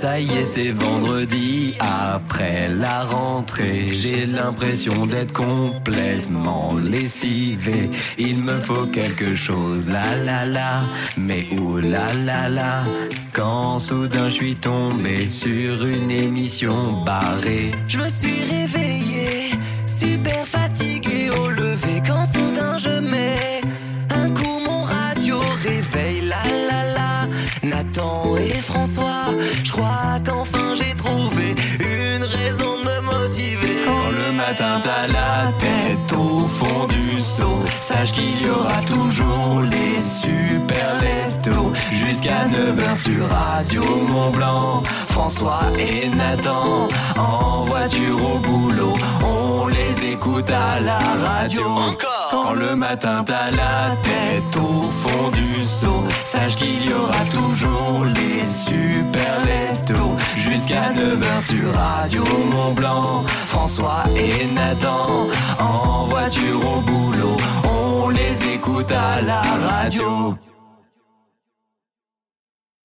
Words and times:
Ça 0.00 0.18
y 0.18 0.32
est, 0.32 0.44
c'est 0.44 0.70
vendredi 0.70 1.74
après 1.78 2.70
la 2.70 3.04
rentrée. 3.04 3.86
J'ai 3.86 4.24
l'impression 4.24 5.04
d'être 5.04 5.34
complètement 5.34 6.74
lessivé. 6.82 7.90
Il 8.16 8.38
me 8.38 8.58
faut 8.60 8.86
quelque 8.86 9.34
chose, 9.34 9.90
la 9.90 10.16
la 10.24 10.46
la. 10.46 10.80
Mais 11.18 11.48
où 11.52 11.76
la 11.76 12.14
la 12.14 12.48
la? 12.48 12.84
Quand 13.34 13.78
soudain 13.78 14.30
je 14.30 14.34
suis 14.36 14.54
tombé 14.54 15.28
sur 15.28 15.84
une 15.84 16.10
émission 16.10 17.02
barrée. 17.04 17.70
Nathan 27.70 28.36
et 28.36 28.60
François. 28.60 29.26
Je 29.64 29.70
crois 29.70 30.18
qu'enfin 30.24 30.74
j'ai 30.74 30.94
trouvé 30.94 31.54
une 31.78 32.24
raison 32.24 32.70
de 32.78 32.84
me 32.88 33.00
motiver. 33.12 33.76
Quand 33.84 34.10
le 34.10 34.32
matin 34.32 34.80
t'as 34.82 35.06
la 35.06 35.52
tête 35.58 36.12
au 36.12 36.48
fond 36.48 36.86
du 36.88 37.20
seau, 37.20 37.62
sache 37.80 38.12
qu'il 38.12 38.42
y 38.44 38.50
aura 38.50 38.80
toujours 38.82 39.62
les 39.62 40.02
super 40.02 41.00
leftos. 41.00 41.72
Jusqu'à 41.92 42.48
9h 42.48 42.96
sur 42.96 43.28
Radio 43.28 43.82
Mont 44.08 44.30
Blanc, 44.30 44.82
François 45.08 45.62
et 45.78 46.08
Nathan, 46.08 46.88
en 47.16 47.64
voiture 47.64 48.34
au 48.34 48.38
boulot, 48.38 48.94
on 49.22 49.68
les 49.68 50.12
écoute 50.12 50.50
à 50.50 50.80
la 50.80 50.98
radio. 50.98 51.66
Encore 51.66 52.19
Quand 52.30 52.52
le 52.52 52.76
matin 52.76 53.24
t'as 53.26 53.50
la 53.50 53.96
tête 54.02 54.56
au 54.56 54.88
fond 54.88 55.30
du 55.30 55.64
seau, 55.64 56.04
sache 56.24 56.54
qu'il 56.54 56.88
y 56.88 56.92
aura 56.92 57.24
toujours 57.24 58.04
les 58.04 58.46
super 58.46 59.44
leftos. 59.44 60.16
Jusqu'à 60.36 60.92
9h 60.92 61.40
sur 61.40 61.74
Radio 61.74 62.22
Mont 62.52 62.72
Blanc, 62.72 63.24
François 63.46 64.04
et 64.16 64.46
Nathan, 64.46 65.26
en 65.58 66.04
voiture 66.04 66.60
au 66.76 66.80
boulot, 66.80 67.36
on 67.64 68.08
les 68.10 68.54
écoute 68.54 68.92
à 68.92 69.20
la 69.20 69.42
radio. 69.42 70.36